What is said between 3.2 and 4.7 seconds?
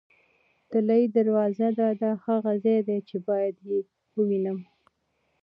باید یې ووینم.